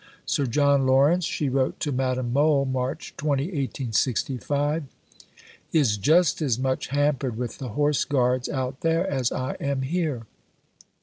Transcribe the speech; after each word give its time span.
"Sir 0.25 0.47
John 0.47 0.87
Lawrence," 0.87 1.25
she 1.25 1.47
wrote 1.47 1.79
to 1.81 1.91
Madame 1.91 2.33
Mohl 2.33 2.65
(March 2.65 3.13
20, 3.17 3.43
1865), 3.43 4.85
"is 5.73 5.95
just 5.97 6.41
as 6.41 6.57
much 6.57 6.87
hampered 6.87 7.37
with 7.37 7.59
the 7.59 7.69
Horse 7.77 8.03
Guards 8.03 8.49
out 8.49 8.81
there 8.81 9.07
as 9.07 9.31
I 9.31 9.51
am 9.59 9.83
here. 9.83 10.25